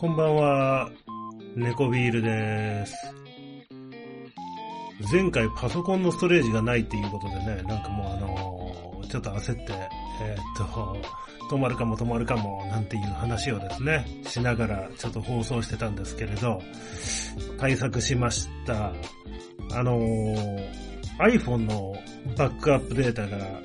[0.00, 0.90] こんばんは、
[1.54, 2.94] 猫ビールです。
[5.12, 9.64] 前回パソコンのストレージがないっていうことでね、なんかもうあのーちょっと焦って、
[10.22, 16.62] えーっと、止まるかも止まるかもなんていう話をですね、しながらちょっと放送してたんですけれど、
[17.58, 18.94] 対策しました。
[19.72, 21.94] あのー iPhone の
[22.38, 23.60] バックアップデータが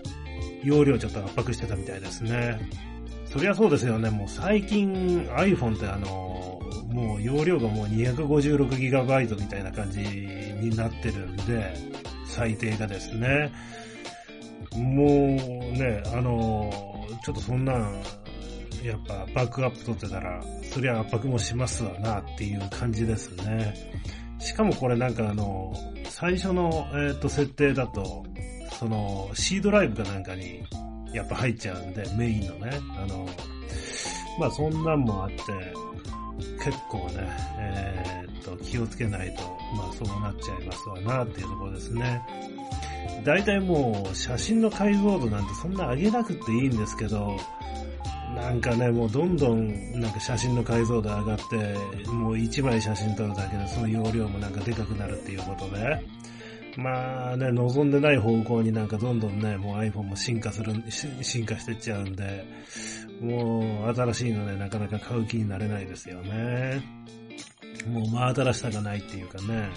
[0.65, 2.59] 容量ちょっと圧迫してたみたいですね。
[3.31, 4.09] そりゃそうですよね。
[4.09, 11.73] もう最近 iPhone ってあの、もう容量がもう 256GB みたいな感じになってるんで、
[12.25, 13.51] 最低がですね。
[14.73, 15.07] もう
[15.77, 16.71] ね、あの、
[17.23, 18.01] ちょっとそんなん、
[18.83, 20.41] やっぱバックアップ取ってたら、
[20.71, 23.73] そりゃ圧迫もしますわなっていう感じですね。
[24.39, 25.73] しかもこれなんかあの、
[26.09, 28.25] 最初の、えっと設定だと、
[28.79, 30.63] その C ドライブかなんかに
[31.13, 33.27] やっぱ入っちゃうんで、メインのね、あの、
[34.39, 35.37] まあそんなんもあって、
[36.63, 39.43] 結構ね、えーっと、気をつけないと、
[39.77, 42.21] まあそうなっちゃいますわなっていうところですね。
[43.23, 47.37] 大体もう写真の解像度なんてそんな上げなくていいんですけど、
[48.35, 56.03] なんかね、もうどんどんなんか写真の解像度上がって、もう1枚写真撮るだけでその容量もなんかでかくなるっていうことで、
[56.77, 62.45] まあね、望んでない方向になんかどんどんね、もう iPhone も進化する、進化してっちゃうんで、
[63.21, 66.83] もう新しいのね、なかなか買う気になれないですよね。
[67.87, 69.69] もう真新しさがないっていうかね。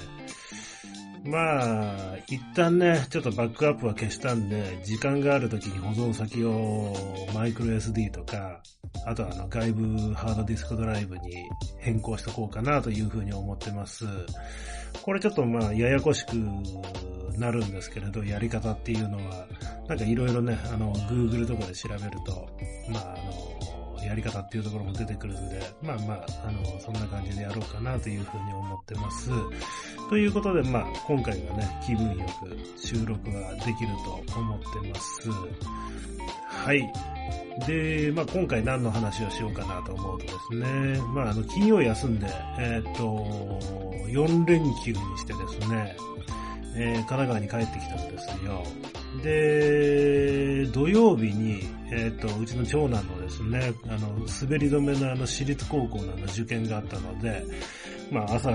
[1.24, 6.94] まあ、一旦ね、ちょっとバックアップは消したんで、時間がある時に保存先を
[7.34, 8.62] マイクロ SD とか、
[9.06, 14.04] あとはあの外部ハードディスクドライブに変更しとこうかなというふうに思ってます。
[15.02, 16.34] これちょっとまあ、ややこしく
[17.38, 19.46] なるんですけれど、やり方っていうのは、
[19.88, 22.48] なんかいろいろね、あの、Google とかで調べると、
[22.90, 23.77] まあ、あの、
[24.08, 29.30] やり方っていうところも出てくるんで、まあまあ、あの、そんな感じでやろうかなというふうに思ってます。
[30.08, 35.30] ということで、まあ、今回はね、気分よく収録ができると思ってます。
[36.48, 36.92] はい。
[37.66, 42.26] で、まあ今回何の話をしようかなと思うとですね、まああの、金曜休んで、
[42.58, 43.02] えーっと、
[44.08, 45.96] 4連休にしてですね、
[46.76, 48.62] えー神奈川に帰ってきたんですよ。
[49.22, 54.08] で、土曜日に、えっ、と、うちの長男のですね、あの、
[54.40, 57.44] 滑り止めのあの、私立高校のあの、受験があったので、
[58.10, 58.50] まあ、朝、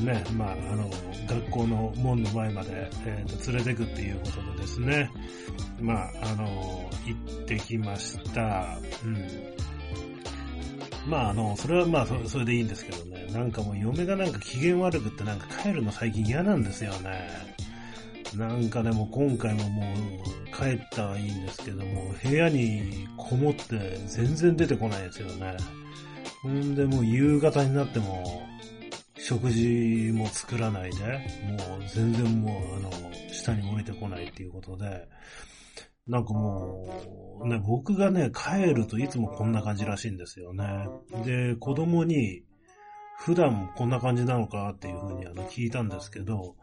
[0.00, 0.90] ね、まあ、あの、
[1.26, 5.10] 学校の門の前まで、えっ、と、連れてくっていうことでですね、
[5.80, 8.78] まあ、あの、行ってきました。
[9.04, 9.16] うん。
[11.06, 17.28] まあ、あの、それはまあそ、それでいいんですけどなんかもう嫁がなんか機嫌悪くってなんか帰るの最近嫌なんですよね。
[18.36, 25.56] なんかでも今回ももう帰ったはいいんですけども、部屋にこもって全然出てこないですよね。
[26.42, 28.48] ほんでもう夕方になっても、
[29.16, 30.96] 食事も作らないで、
[31.68, 32.90] もう全然もうあの、
[33.30, 35.06] 下に降りてこないっていうことで、
[36.08, 40.88] なんかもう、ね、僕がね、帰るといつもこんな感じらしいんですよね。
[41.24, 42.42] で、子供に、
[43.18, 46.56] 普段こんな感じなのかっていうふうにあの聞いたんですけど、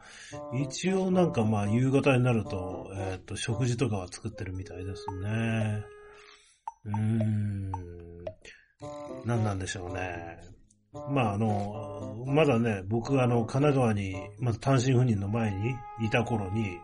[0.61, 5.83] 一応なんかまあ夕方になると、えっ、と、食事とかは作ってるみたいですね。
[6.85, 7.71] うーん。
[9.25, 10.37] 何なんでしょうね。
[10.93, 16.79] まああの、まだね、僕があの、神奈川に、まだ単身赴任の前にいた頃に、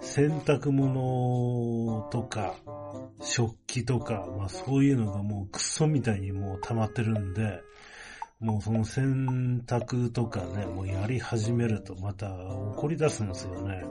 [0.00, 2.56] 洗濯物とか、
[3.22, 7.62] 食器とか、まあそういうのがもうクソみたいにもう溜まってるんで、
[8.42, 13.84] もうその洗濯とかね、もうやり始めるとまた怒り出すんですよね。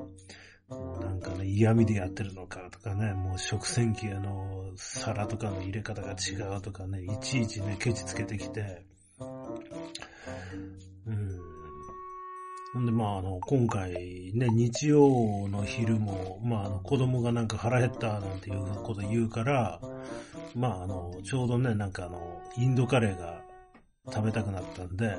[0.67, 8.83] もうなんかね、嫌味でやってるのかとかね、もう食洗機の皿とかの入れ方が違うとかね、いちいちね、ケチつけてきて、
[9.19, 11.39] うん。
[12.73, 19.79] ほんで、まあ、あの、今回ね、日曜の昼も、まあ、あの、子供がなんか腹減ったなんていうこと言うから、
[20.55, 23.40] まあ、あの、ちょうどね、なんかあの、インドカレーが
[24.05, 25.15] 食べたくなったんで、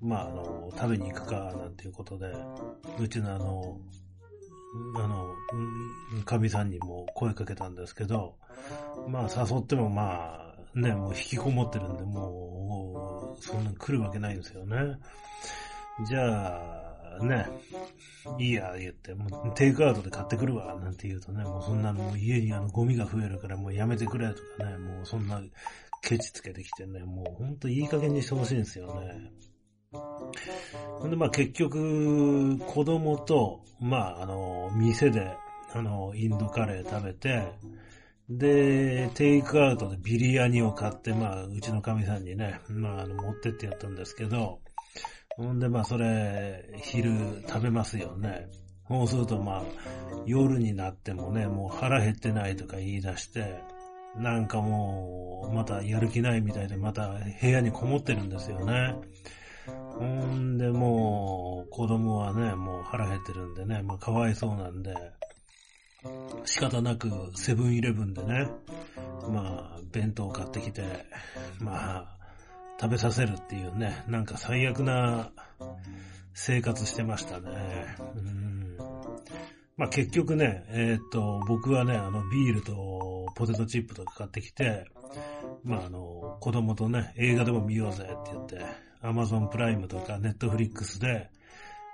[0.00, 2.32] まあ、あの、食べに行くか、なんていうことで、
[2.98, 3.78] うちのあの、
[4.96, 5.28] あの、
[6.14, 8.36] うんかみさんにも声かけたんですけど、
[9.08, 14.76] まあ、誘ってもまあ、ね、もう引きこもってるんで、もう、そんなに来るわけないんですよね。
[16.08, 17.46] じゃあ、ね、
[18.38, 25.40] いいや、言って、もうテイクアウトで買ってくるわ、なんて言うとね、もうそんなのもう家にあのゴミが増えるからもうやめてくれとかね、もうそんな
[26.02, 29.32] ケチつけてきてね、もうほんといい加減にしてほしいんですよね。
[29.92, 35.36] ほんでまあ結局、子供と、まああの、店で、
[35.72, 37.44] あの、インドカレー食べて、
[38.28, 44.60] で、テイクアウトでビリヤニを買って、まあ、うちの神さんにね、まあ、あの、持ってってやったんですけど、
[45.36, 47.10] ほんで、まあ、それ、昼
[47.48, 48.48] 食べますよね。
[48.88, 49.62] そうすると、まあ、
[50.26, 53.60] 夜になってもね、もう腹減ってないとか言い出して、
[54.16, 58.94] なんかもう、またやる気ないみたいで、また部屋にこもってるんですよね。
[59.66, 64.94] ほんで、もう、子供はね、もう腹減ってるんでね、まあ、かわいそうなんで、
[66.44, 68.48] 仕方なくセブンイレブンでね、
[69.28, 70.82] まあ、弁当買ってきて、
[71.60, 72.18] まあ、
[72.80, 75.30] 食べさせるっていうね、なんか最悪な
[76.34, 77.96] 生活してましたね。
[78.16, 78.52] うん
[79.76, 82.72] まあ結局ね、えー、っと、僕はね、あの、ビールと
[83.34, 84.86] ポテトチップとか買ってきて、
[85.64, 88.60] まああの、子供とね、映画でも見ようぜって言って、
[89.02, 91.30] アマゾンプライムとかネットフリックスで、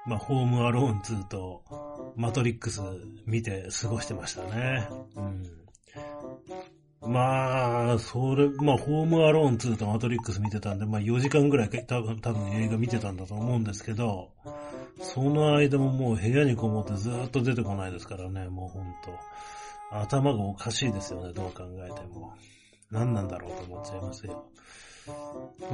[0.07, 2.81] まあ、ホームアローン2とマトリックス
[3.27, 4.89] 見て過ごしてましたね。
[5.17, 5.43] うん。
[7.13, 14.31] まあ、それ、まあ、ホームアローン2とマトリックス見てたんで、まあ4時間ぐらい多分多分映画見てたんだと思うんですけど、
[15.01, 19.11] その間ももう部屋にこもってずっと出てこないですからね、もうほんと。
[19.91, 22.35] 頭がおかしいですよね、どう考えても。
[22.91, 24.51] 何なんだろうと思っちゃいますよ。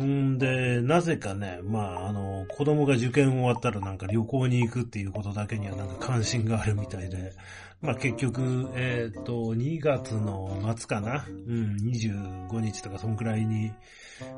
[0.00, 7.32] んで、なぜかね、まあ、あの、子供が受験終わったらなんか旅行に行くっていうことだけにはなんか関心があるみたいで、
[7.80, 13.72] まあ結局、えっ、ー、と、2月の末かなうん、25日とかそんくらいに、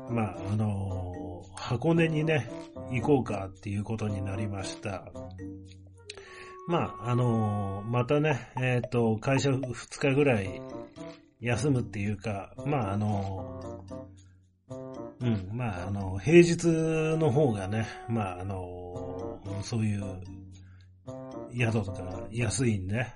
[0.09, 2.49] まあ、あの、箱根にね、
[2.91, 5.11] 行こうかっていうことになりました。
[6.67, 10.61] まあ、あの、またね、えっ、ー、と、会社2日ぐらい
[11.39, 13.85] 休むっていうか、まあ、あの、
[15.21, 16.67] うん、まあ、あの、平日
[17.17, 20.03] の方がね、まあ、あの、そういう
[21.57, 23.07] 宿とか安いんで、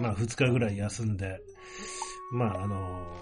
[0.00, 1.40] まあ、二日ぐらい休んで、
[2.32, 3.16] まあ、あの、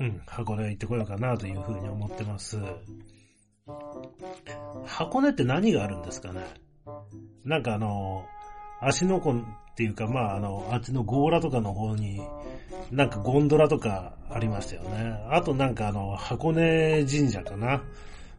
[0.00, 2.58] うん、箱根行ってこようかなというふうに思ってます。
[4.84, 6.44] 箱根って何があるんですかね？
[7.44, 8.26] なんかあの、
[8.80, 12.20] 足の湖っていうか、まあ、あの、あっちのゴーラとかの方に、
[12.90, 15.18] なんかゴンドラとかありましたよね。
[15.30, 17.82] あとなんかあの、箱根神社かな。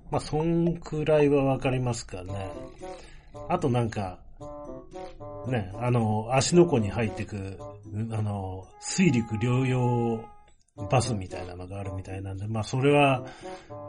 [0.10, 2.50] まあ、そんくらいはわかりますかね。
[3.50, 4.20] あとなんか、
[5.48, 7.58] ね、あの、足の湖に入ってく、
[8.12, 10.24] あの、水陸療養
[10.90, 13.26] バスみたいなのがあるみたいなんで、まあそれは、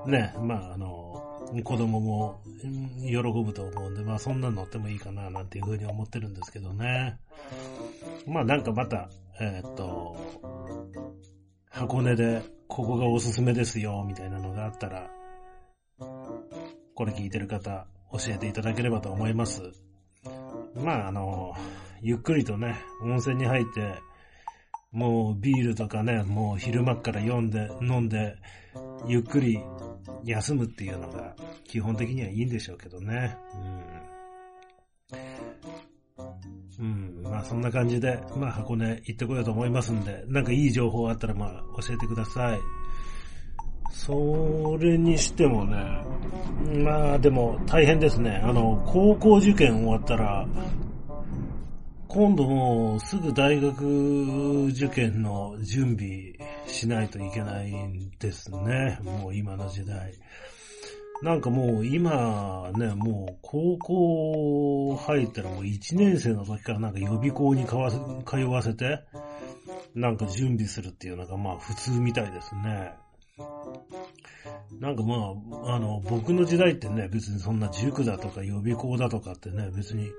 [0.07, 1.25] ね、まああの、
[1.65, 2.41] 子供も
[3.01, 7.19] 喜ぶと思うんで、まあそんなの乗ってもいいかななんていうふうに思ってるんですけどね。
[8.27, 9.09] まあなんかまた、
[9.41, 10.17] えー、っと、
[11.71, 15.11] 箱根でここがおすすめですよ、みたいなのがあったら、
[16.95, 19.63] これ聞いてる方、教えていただければと思います。
[20.75, 21.55] まああの、
[22.01, 24.01] ゆっくりとね、温泉に入って、
[24.93, 28.37] もうビールとかね、もう昼間から読んで、飲んで、
[29.07, 29.61] ゆっくり
[30.25, 33.37] 休むっていうのが基本的にはいいんでしょうけどね。
[36.79, 36.85] うん。
[36.85, 42.59] うん、まあそんな感じで、まあ箱根行ってこようと思いますんで、なんかいい情報あったらまあ教えてください。
[43.91, 45.77] それにしてもね、
[46.83, 48.41] まあでも大変ですね。
[48.45, 50.47] あの、高校受験終わったら、
[52.09, 56.35] 今度もすぐ大学受験の準備
[56.67, 58.99] しないといけないんですね。
[59.03, 60.15] もう今の時代。
[61.23, 69.05] なんかもう今ね、もう高校入ったらもう1年生の時からなんか予備校に通わせて、
[69.95, 72.95] なんか準備するっていうのがまあ普通みたいですね。
[74.81, 75.35] なんかま
[75.67, 80.11] あ、あの、僕の時代ってね、別にそんな塾だとか予備校だとかってね、別に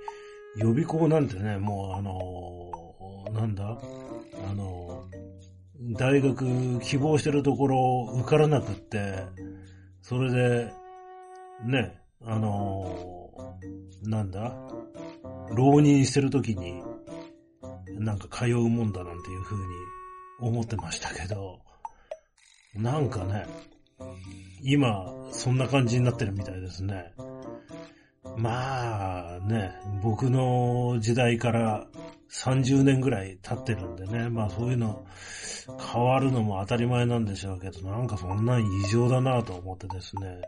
[0.58, 3.77] 予備校なんてね、もうあのなんだ？
[4.50, 5.06] あの
[5.98, 9.24] 大学希望してるところ受からなくって、
[10.01, 10.72] それで、
[11.65, 13.58] ね、あの
[14.03, 14.53] なんだ？
[15.56, 16.84] 浪人してる時に、
[18.00, 19.63] なんか通うもんだなんていう風に
[20.39, 21.60] 思ってましたけど、
[22.75, 23.46] なんかね、
[24.63, 27.13] 今、そんな感じになってるみたいですね。
[28.38, 31.88] まあね、僕の時代から
[32.32, 35.06] 30年ぐらい経ってるんでね、まあそういうの
[35.94, 40.42] 変わるのも当たり前なんでしょうけど、なんかそんなん異常だなと思ってですね、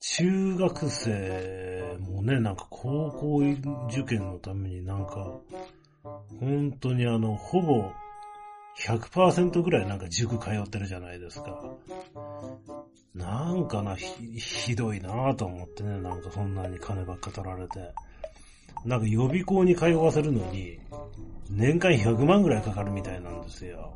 [0.00, 3.38] 中学生もね、なんか高校
[3.88, 5.40] 受験のためになんか、
[6.40, 7.90] 本当にあの、ほぼ
[8.86, 11.76] 100%ぐらいなんか塾通ってるじゃないですか。
[13.14, 17.92] なんかな、ひ、ひどいなと思ってね、なんかそんなに金ばっか取られて。
[18.84, 20.78] なんか予備校に通わせるのに、
[21.50, 23.92] 年間100万ぐらいかかるみたいなんですよ。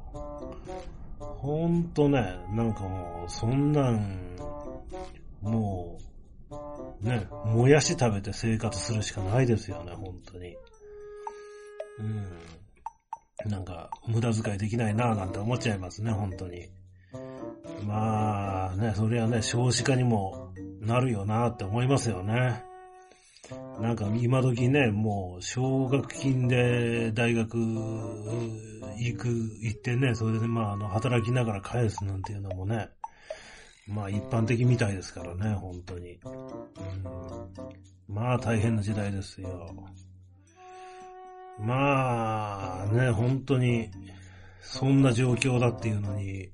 [1.19, 4.37] ほんとね、なんかもう、そんなん、
[5.41, 5.99] も
[7.01, 10.57] う、ね、もやし食べて生活するしかないですよね、本当に。
[12.01, 12.62] うん。
[13.47, 16.69] なんか、無駄遣いできないなぁなんて思っちゃいますね、本当に。
[17.85, 22.65] まあ、ね、それはね、少子化にもなるよなって思いますよね。
[23.81, 29.29] なんか今時ね、もう奨学金で大学行く、
[29.61, 32.89] 行ってね、それでまああの働きながら返すなんていうのもね、
[33.89, 36.19] まあ一般的みたいですからね、本当に。
[36.25, 39.75] うん、まあ大変な時代ですよ。
[41.59, 43.91] まあね、本当に、
[44.61, 46.51] そんな状況だっていうのに、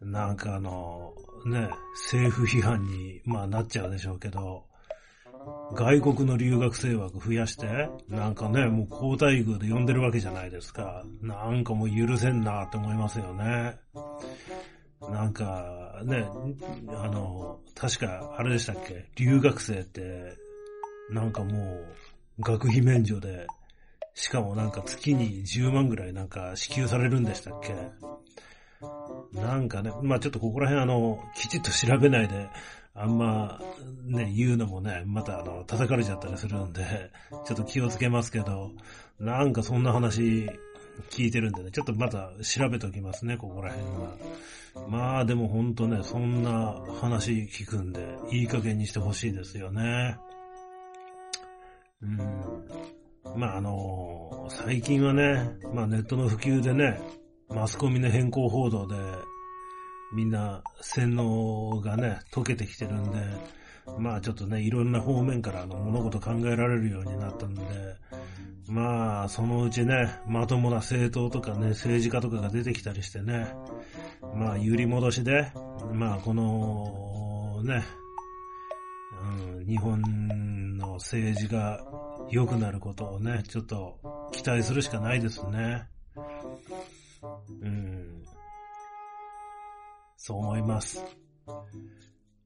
[0.00, 1.12] なんかあの、
[1.46, 4.64] ね、政府批判に、まあなっちゃうでしょうけど、
[5.74, 11.04] 外国の留学生枠増やして、なんかね、もう交代遇で呼んでるわけじゃないですか。
[11.20, 13.76] なんかもう許せんなって思いますよね。
[15.00, 16.26] なんか、ね、
[16.88, 19.04] あの、確か、あれでしたっけ？
[19.16, 20.34] 留学生って、
[21.10, 21.80] なんかも
[22.38, 23.46] う、学費免除で、
[24.14, 27.74] しかもなんか月に10万ぐらいなんか支給されるんでしたっけ？
[29.32, 32.48] なんかね、まあちょっとここら辺あの、きちっと調べないで、
[32.94, 33.60] あんま、
[34.04, 37.10] ね、言うのもね、またあの、叩かれちゃったりするんで、
[37.44, 38.70] ちょっと気をつけますけど、
[39.18, 40.48] なんかそんな話
[41.10, 44.88] 聞いてるんでね、ちょっとまた調べておきますね、ここら辺は。
[44.88, 50.16] まあでもほんとね、そんな話聞くんで、いい加減にしてほしいですよね。
[52.02, 52.18] うん。
[53.36, 57.00] まああの、最近はね、まあネットの普及でね、
[57.48, 58.96] マスコミの変更報道で、
[60.12, 63.18] みんな洗脳がね、解けてきてるんで、
[63.98, 67.62] まあちょっとね、いろんな方面からの物事考えられるようになったんで、
[68.68, 73.46] まあそのうちね、まともな政党とかね、政治家とかが出てきたりしてね、
[74.34, 75.52] まあ揺り戻しで、
[75.92, 77.84] まあこのね、
[79.56, 80.00] うん、日本
[80.78, 81.84] の政治が
[82.30, 85.88] 良くなることをね、ちょっと期待するしかないですね。
[87.62, 88.22] うん。
[90.16, 91.04] そう思います。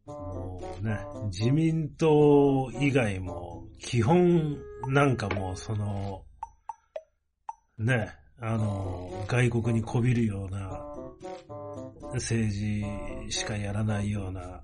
[0.07, 4.59] もうね、自民党以外も、基本
[4.89, 6.25] なんかもうその、
[7.79, 10.89] ね、あの、外国にこびるような
[12.15, 12.85] 政治
[13.31, 14.63] しかやらないような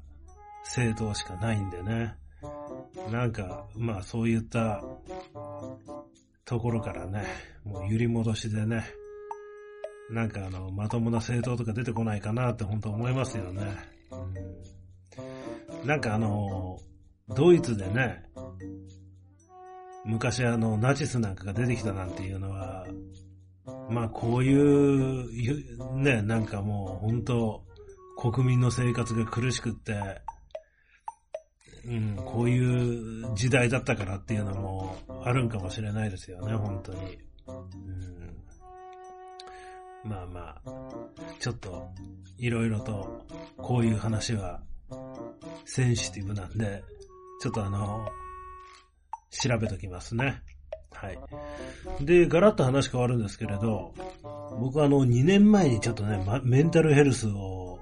[0.64, 2.14] 政党しかないんでね。
[3.10, 4.82] なんか、まあそういった
[6.44, 7.24] ところからね、
[7.64, 8.84] もう揺り戻しでね、
[10.10, 13.62] なんかあの、まともな政党とか出てこないかなって本当思いますよね。
[15.82, 16.78] うん、なんかあの、
[17.28, 18.22] ドイツでね、
[20.04, 22.86] 昔あの、ナチスなんかが出てきたなんていうのは、
[23.88, 27.64] まあこういう、ね、なんかもう本当
[28.18, 29.94] 国民の生活が苦しくって、
[31.86, 37.18] うん、こういう時代だったからっていうのもあるんかもしれないですよね、本当に。
[37.46, 38.14] うん
[40.04, 40.72] まあまあ、
[41.40, 41.88] ちょっと、
[42.36, 43.26] いろいろと、
[43.56, 44.60] こういう話は、
[45.64, 46.84] センシティブなんで、
[47.40, 48.06] ちょっとあの、
[49.30, 50.42] 調べときますね。
[50.92, 51.18] はい。
[52.04, 53.94] で、ガラッと話変わるんですけれど、
[54.60, 57.78] 僕はあの、2年前にちょっとね、ま、メンタルヘルスを、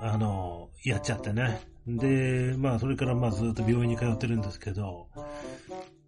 [0.00, 1.60] あの、やっちゃってね。
[1.86, 5.08] で、まあ、それからまあずっと病院に通ってるんですけど、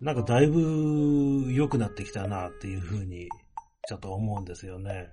[0.01, 3.29] なんかだいぶ良くなってきたなっていうふうに
[3.87, 5.11] ちょっと思うんですよね。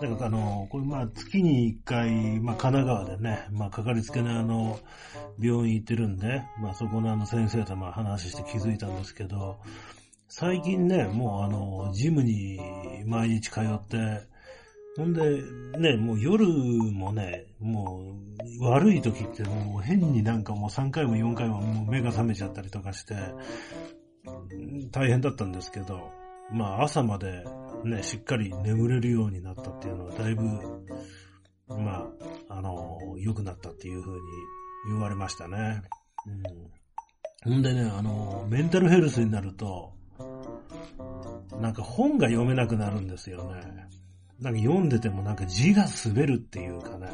[0.00, 4.78] なんかあの、これまあ月に一回、まあ神奈川でね、まあかかりつけのあの、
[5.38, 9.58] 病院行ってるんで、まあそこのあの先生とまあ話して気づいたんですけど、
[10.28, 12.58] 最近ね、もうあの、ジムに
[13.06, 14.26] 毎日通って、
[14.96, 15.42] ほんで、
[15.78, 18.14] ね、もう夜もね、も
[18.60, 23.16] う悪い時ってもう変になんかもう3回も4回ももう目が覚めちゃったりとかして、
[24.92, 26.12] 大変だったんですけど、
[26.52, 27.44] まあ朝まで
[27.84, 30.44] ね、しっかり眠れるようになったっていうのはだいぶ、
[31.68, 32.08] ま
[32.48, 34.20] あ、あの、良くなったっていう風に
[34.88, 35.82] 言われましたね。
[36.26, 37.52] うん。
[37.52, 39.92] ほんでね、あの、メンタルヘルスになると、
[41.60, 43.60] なんか本が読めなくなるんですよね。
[44.44, 47.08] なんか読んでてもなんか字が滑るっていうかね。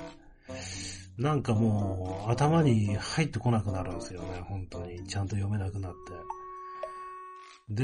[1.17, 5.07] なんかもう頭に入ってこなくなるんですよね、本当に。
[5.07, 5.99] ちゃんと読めなくなって。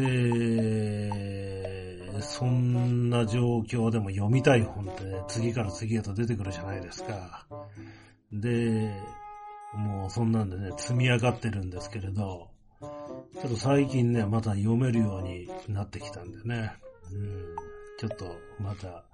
[0.01, 1.13] で、
[2.23, 7.47] そんな状況でも読みたい本って次から次へと出てくるじゃないですか。
[8.33, 9.01] で、
[9.75, 12.51] もうそんなんでね、積み上がってるんですけれど、
[12.81, 12.89] ちょ
[13.47, 16.73] っと最近ね、また読めるようになってきたんでね。
[17.13, 17.55] うん。
[17.99, 19.06] ちょっと、また、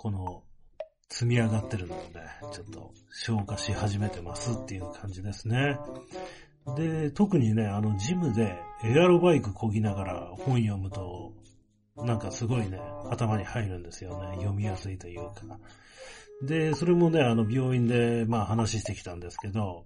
[0.00, 0.42] この、
[1.10, 2.04] 積み上がってるのをね、
[2.52, 5.76] ちょっと消化し始めてますっていう感じですね。
[6.74, 11.34] で、特にね、あの、ジムでエアロバイク漕ぎながら本読むと、
[11.98, 12.80] なんかすごいね、
[13.10, 14.36] 頭に入るんですよね。
[14.36, 15.42] 読みやすいというか。
[16.46, 19.84] で、それもね、あの、病院で、まあ話してきたんですけど、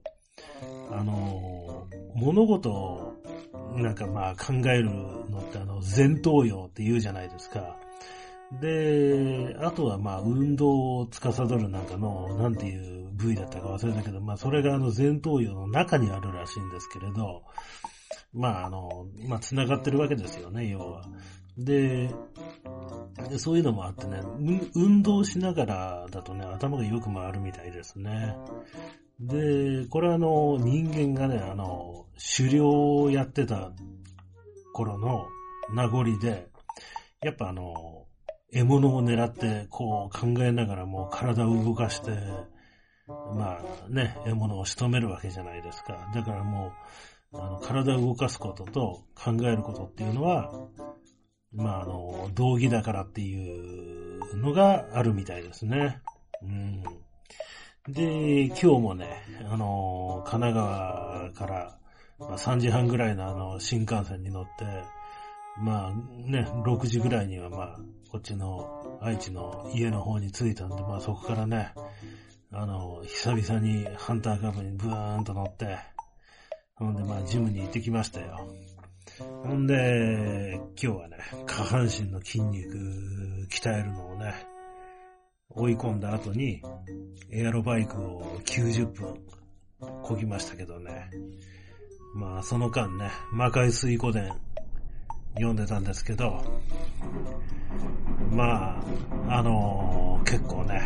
[0.93, 3.15] あの、物事を、
[3.75, 7.81] なんかまあ考えるのってあの、前頭葉って言うじゃないですか。
[8.61, 17.43] で、あとはまあ運動を司るなんかの、なんていう部位だったか忘れたけど、まあそれがあの前頭葉の中にあるらしいんですけれど、
[18.33, 21.05] まああの、まあ繋がってるわけですよね、要は。
[21.57, 22.11] で、
[23.39, 24.21] そういうのもあってね、
[24.75, 28.37] 運動しながらだとね、頭がよく回るみたいですね。
[29.21, 32.07] で、これはあの、人間がね、あの、
[32.37, 33.73] 狩猟をやってた
[34.73, 35.27] 頃の
[35.73, 36.49] 名残で、
[37.23, 38.04] やっぱあの、
[38.55, 42.13] 獲物を狙ってこう考えながらもう体を動かして、
[43.09, 46.09] まあね、獲物を仕留めるわけじゃないですか。
[46.15, 46.73] だからも
[47.33, 50.53] う、あの、体を動かすことと考えることっていうのは、
[51.53, 56.01] まあ、あの、道義だからっていうのがあるみたいですね。
[56.41, 56.83] うん。
[57.93, 61.79] で、今日もね、あの、神奈川から、
[62.21, 64.65] まあ、3時半ぐらいのあの、新幹線に乗って、
[65.59, 67.79] まあね、6時ぐらいにはまあ、
[68.11, 71.73] こっちの愛知の家の方に着いたんで、まあそこからね、
[72.53, 75.79] あの、久々にハンターカブにブーンと乗って、
[76.75, 78.49] ほんでまあジムに行ってきましたよ。
[79.45, 82.77] ほんで、今日はね、下半身の筋肉
[83.51, 84.35] 鍛えるのをね、
[85.51, 86.63] 追い込んだ後に、
[87.31, 89.21] エアロバイクを90分
[90.03, 91.11] 漕ぎましたけどね。
[92.15, 94.33] まあ、その間ね、魔界水湖伝
[95.35, 96.43] 読んでたんですけど、
[98.31, 98.81] ま
[99.29, 100.83] あ、あのー、結構ね、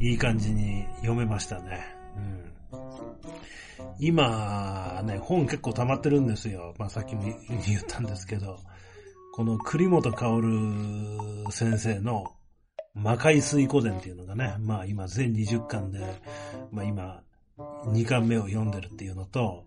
[0.00, 1.94] いい感じに読めましたね。
[2.16, 2.38] うん
[4.00, 6.74] 今、ね、本結構溜まってるんですよ。
[6.78, 8.58] まあさっきも言ったんですけど、
[9.34, 12.26] この栗本薫先生の
[12.94, 16.00] 魔界水古伝っていうのがね、まあ今全20巻で、
[16.70, 17.22] まあ今
[17.86, 19.64] 2巻目を読んでるっていうのと、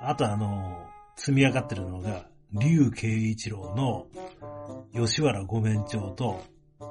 [0.00, 0.86] あとあの、
[1.16, 4.06] 積み上がってるのが、竜慶一郎の
[4.92, 6.42] 吉原御面帳と、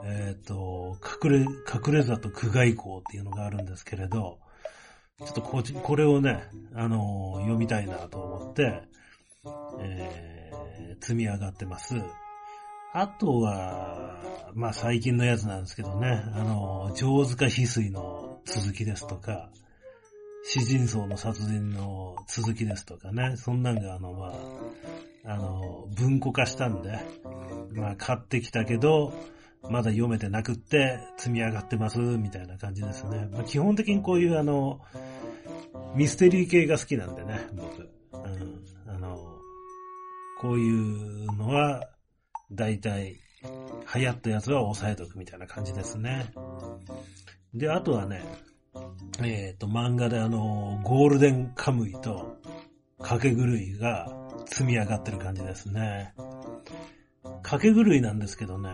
[0.06, 4.40] えっ、ー、と、隠れ、隠れ里区外校っていうのがあるんですけれど、
[5.20, 6.44] ちょっとここれをね、
[6.76, 8.82] あのー、読みたいなと思って、
[9.80, 11.96] えー、積み上がってます。
[12.94, 14.22] あとは、
[14.54, 19.50] まあ最近のやつなんですけどね、あのー、上塚翡翠の続きですとか、
[20.46, 24.34] 詩人層の殺人の続きですとかね、そんなんがあの、まあ、
[25.26, 27.00] あの、文庫化したんで、
[27.74, 29.14] まあ買ってきたけど、
[29.70, 33.30] まだ読めてなくって積み上がってます、みたいな感じですね。
[33.32, 34.82] まあ、基本的にこういうあの、
[35.96, 37.90] ミステリー系が好きなんでね、僕。
[38.14, 39.18] うん、あの、
[40.42, 41.90] こういうのは、
[42.52, 43.18] だいたい
[43.96, 46.32] 流行ったやつは押さえとくみたいな感じですね。
[47.54, 48.24] で、あとはね、
[49.22, 52.38] えっ、ー、と、漫画であの、ゴールデンカムイと
[52.98, 56.14] 掛け狂いが積み上がってる感じですね。
[57.44, 58.70] 掛け狂いなんですけどね、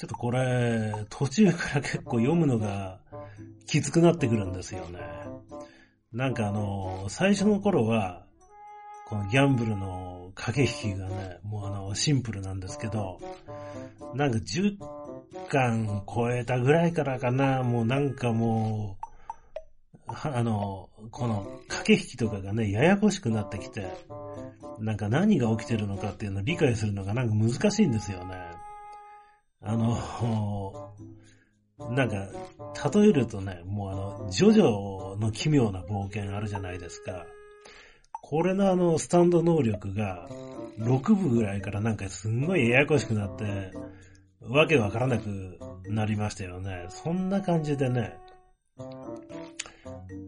[0.00, 3.00] ちょっとこれ、途中から結構読むのが
[3.66, 4.98] きつくなってくるんですよね。
[6.10, 8.24] なんかあの、最初の頃は、
[9.06, 13.20] このギャンブルの駆け引きがね、もうあの、シンプルなんですけど、
[14.14, 14.78] なんか10
[15.48, 19.09] 巻超えたぐらいからかな、もうなんかもう、
[20.24, 23.86] あの、この駆け引きとかがね、ややこしくなってきて、
[24.78, 28.36] なんか何が起きてるのかっていうのを理解するのがなんか難しいんですよね。
[29.62, 30.94] あの、
[31.90, 32.28] なんか、
[32.94, 37.26] 例えるとね、もうあの、ジョジョの奇妙な冒険あるじゃないですか。
[38.12, 40.28] これのあの、スタンド能力が、
[40.78, 43.72] 6部ぐらいからなんかすんごいややこしくなって、
[44.40, 46.86] わけわからなくなりましたよね。
[46.88, 48.16] そんな感じでね、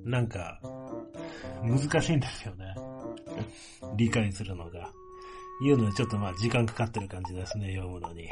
[0.05, 0.61] なんか、
[1.63, 2.75] 難しいんですよね。
[3.97, 4.91] 理解するのが。
[5.65, 8.29] いうのでちょっとまあ時間かかってる感じですね、読むのに。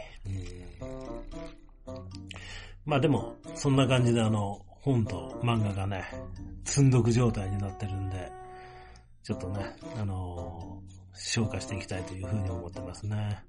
[2.85, 6.05] まあでも、そんな感じであの、本と漫画がね、
[6.65, 8.33] 積んどく状態になってるんで、
[9.23, 13.45] ちょっとね、あのー、消化していきたいというふうに思ってますね。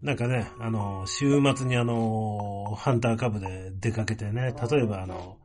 [0.00, 5.36] なんかね、あのー、週末にあのー、ハンターカブで出かけてね、例えばあの、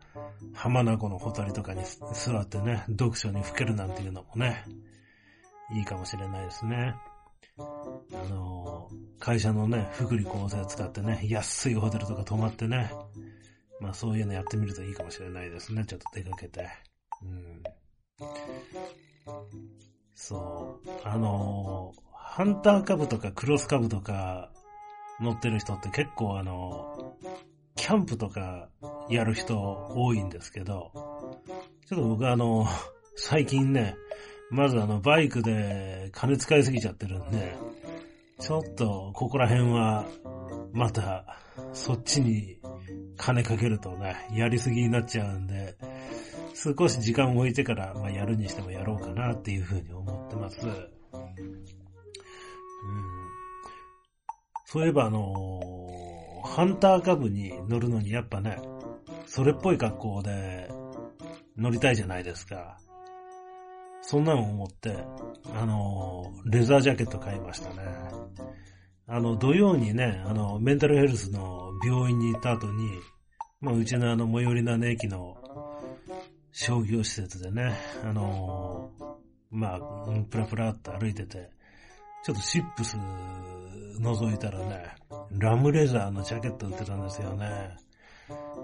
[0.53, 1.81] 浜名湖のほとりとかに
[2.13, 4.63] 座ってね、読書にふけるなんていうのもね、
[5.73, 6.95] いいかもしれないですね。
[7.59, 7.63] あ
[8.29, 12.91] の、会社のね、福利厚生使ってね、安いホテルとか泊まってね、
[13.79, 15.85] まあそういうのやってみるといいかもしれないですね。
[15.85, 16.67] ちょっと出かけて。
[17.21, 17.63] うん。
[20.15, 20.89] そう。
[21.03, 24.51] あの、ハンター株とかクロス株とか
[25.19, 27.17] 乗ってる人って結構あの、
[27.77, 28.69] キャンプとか
[29.09, 29.57] やる人
[29.95, 30.91] 多いんですけど、
[31.87, 32.67] ちょっと僕あの、
[33.15, 33.95] 最近ね、
[34.49, 37.55] まずあの、バイクで金使いすぎちゃってるんで、
[38.39, 40.05] ちょっと、ここら辺は、
[40.73, 41.39] また、
[41.73, 42.59] そっちに
[43.15, 45.75] 金かけるとね、やりすぎになっちゃうんで、
[46.53, 50.65] 少し時間を置いてから、まあ、やるにしてもやろうかなっていうふうに思ってます。
[50.65, 50.87] うん。
[54.65, 55.76] そういえばあのー、
[56.55, 58.59] ハンター株に乗るのにやっぱね、
[59.25, 60.69] それっぽい格好で
[61.57, 62.77] 乗りたいじゃないですか。
[64.01, 64.97] そんなの思って、
[65.53, 67.75] あの、レザージャケット買いましたね。
[69.05, 72.89] あの、土曜にね、あの、メンタルヘルスの病院に行った後に、
[73.59, 75.35] まあ、うちのあの、最寄りな駅の
[76.51, 78.91] 商業施設でね、あの、
[79.49, 79.79] まあ、
[80.29, 81.51] プラプラっと歩いてて、
[82.23, 82.97] ちょっとシップス
[83.99, 84.95] 覗いたらね、
[85.31, 87.77] ラムレザーのジャケット売ってたんですよね。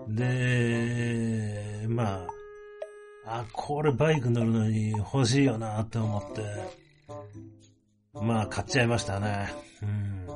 [0.08, 2.26] で、ま
[3.26, 6.42] あ、あ、これバイク乗るのに欲しいよなって思って、
[8.14, 9.54] まあ買っちゃいましたね。
[9.82, 10.28] うん。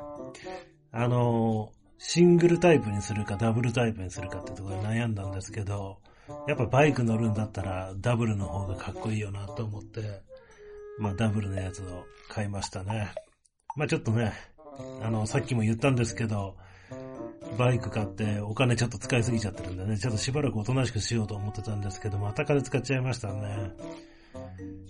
[0.91, 5.99] あの、シングルタイプにするかダブルタイプにするかってところで悩んだんですけど、
[6.47, 10.21] やっぱバイク乗るんだったらダブルの方がかっこいいよなと思って、
[10.99, 13.11] まあダブルのやつを買いましたね。
[13.75, 14.33] まあちょっとね、
[15.01, 16.57] あの、さっきも言ったんですけど、
[17.57, 23.71] バイク買ってお金ちょっと使いすぎちゃってるんでね、ちょっとしばらくおとなしくしようと思ってたんですけど、また金使っちゃいましたね。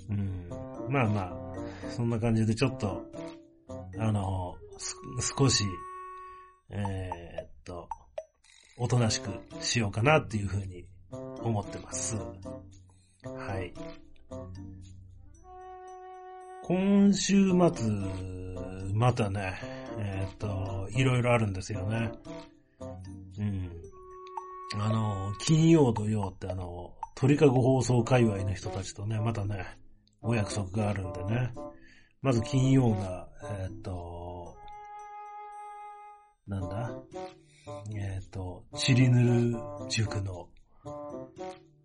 [0.09, 0.49] うん。
[0.89, 3.05] まあまあ、そんな感じでちょっと、
[3.99, 4.55] あの、
[5.37, 5.65] 少し、
[6.69, 7.87] えー、っと、
[8.77, 9.29] おとなしく
[9.61, 12.15] しようかなっていうふうに思ってます。
[13.23, 13.73] はい。
[16.67, 17.89] 今週末、
[18.93, 19.57] またね、
[19.99, 22.11] えー、っと、いろいろあるんですよね。
[23.39, 23.71] うん。
[24.75, 29.77] あの、金曜土曜ってあの、鳥かご放送界隈の人たちとね、またね、
[30.21, 31.53] お約束があるんでね。
[32.21, 34.57] まず金曜が、えー、っと、
[36.47, 36.91] なんだ？
[37.95, 40.49] えー、っと、チリヌル塾の、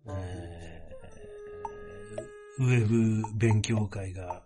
[0.09, 4.43] えー、ウェブ勉強会が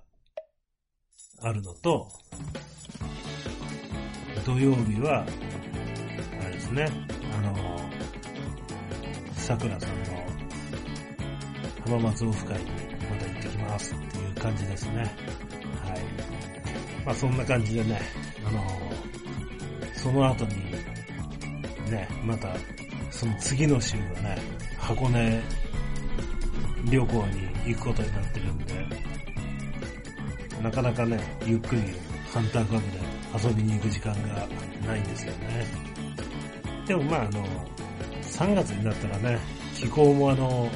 [1.40, 2.08] あるのと、
[4.46, 5.24] 土曜日は、
[6.42, 6.88] あれですね、
[7.38, 7.80] あの、
[9.36, 10.18] 桜さんの
[11.86, 14.98] 浜松オフ会にまた行ってきますっていう感じですね。
[14.98, 15.08] はい。
[17.06, 18.02] まあそんな感じでね、
[18.44, 18.62] あの、
[19.94, 20.72] その後に、
[21.92, 22.56] ね、また、
[23.12, 24.38] その次の週はね、
[24.80, 25.42] 箱根
[26.90, 28.67] 旅行に行くことになってるんで、
[30.62, 31.82] なかなかね、ゆっくり
[32.34, 34.48] ハンターカブで遊びに行く時間が
[34.86, 35.66] ないんですよね。
[36.88, 37.46] でもまああの、
[38.22, 39.40] 3月になったらね、
[39.76, 40.70] 気候もあの、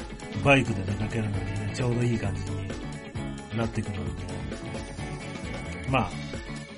[0.43, 4.23] バイクで出かけるのにね、ちょうどいい感じになってくるんで、
[5.89, 6.09] まあ、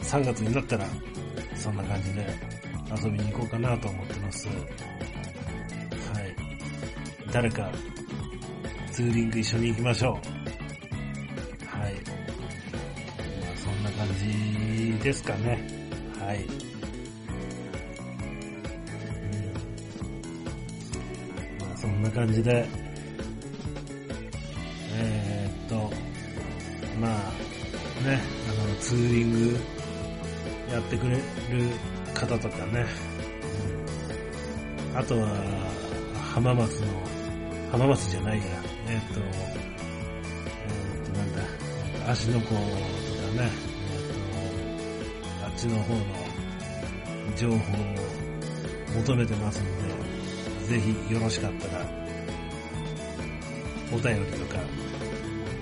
[0.02, 0.86] 3月になったら、
[1.56, 2.28] そんな感じで
[2.96, 4.48] 遊びに行こうかなと思ってます。
[4.48, 4.58] はい。
[7.32, 7.72] 誰か、
[8.92, 10.43] ツーリング一緒に行きましょう。
[14.18, 15.68] じですかね。
[16.20, 16.46] はい。
[21.60, 22.68] まあそんな感じで、
[24.96, 25.76] えー、っと、
[27.00, 27.10] まあ、
[28.08, 29.58] ね、あの、ツーリング
[30.72, 31.22] やってくれる
[32.14, 32.86] 方とかね、
[34.92, 35.28] うん、あとは、
[36.34, 36.88] 浜松の、
[37.72, 38.44] 浜松じゃないや、
[38.88, 42.60] えー、っと、えー、っと、なんだ、足の子とか
[43.44, 43.50] ね、
[45.64, 46.02] ちの方の
[47.38, 47.58] 情報を
[48.98, 51.86] 求めてますので、ぜひよろしかったら、
[53.94, 54.60] お便りとか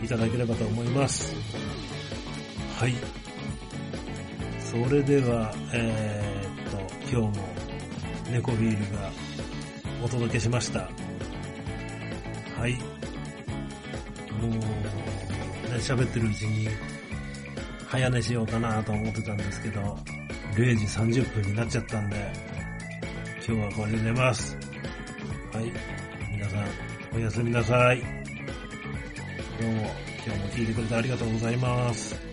[0.04, 1.36] いただければと思います。
[2.80, 2.96] はい。
[4.60, 6.78] それでは、えー、っと、
[7.16, 7.46] 今日も
[8.32, 9.12] 猫ビールが
[10.04, 10.90] お届けしました。
[12.58, 12.74] はい。
[14.42, 14.60] もう、ね、
[15.78, 16.70] 喋ってるうちに
[17.92, 19.82] 早寝しようかなと思ってたんですけど、
[20.56, 20.86] 0時
[21.20, 22.32] 30分になっちゃったんで、
[23.46, 24.56] 今日はこれで寝ます。
[25.52, 25.70] はい。
[26.32, 26.68] 皆さん、
[27.14, 28.00] おやすみなさい。
[28.00, 28.06] ど
[29.68, 29.92] うも、
[30.26, 32.31] 今日も聞いてくれてありがとうございます。